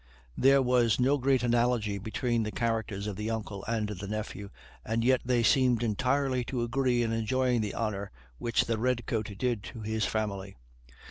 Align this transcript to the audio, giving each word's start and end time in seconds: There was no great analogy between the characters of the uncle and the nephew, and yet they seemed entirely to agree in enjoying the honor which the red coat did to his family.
There 0.35 0.63
was 0.63 0.99
no 0.99 1.19
great 1.19 1.43
analogy 1.43 1.99
between 1.99 2.41
the 2.41 2.49
characters 2.51 3.05
of 3.05 3.17
the 3.17 3.29
uncle 3.29 3.63
and 3.67 3.87
the 3.87 4.07
nephew, 4.07 4.49
and 4.83 5.03
yet 5.03 5.21
they 5.23 5.43
seemed 5.43 5.83
entirely 5.83 6.43
to 6.45 6.63
agree 6.63 7.03
in 7.03 7.13
enjoying 7.13 7.61
the 7.61 7.75
honor 7.75 8.09
which 8.39 8.65
the 8.65 8.79
red 8.79 9.05
coat 9.05 9.31
did 9.37 9.61
to 9.65 9.81
his 9.81 10.07
family. 10.07 10.55